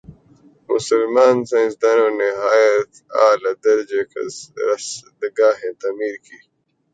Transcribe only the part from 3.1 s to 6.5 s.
عالیٰ درجہ کی رصدگاہیں تعمیر کیں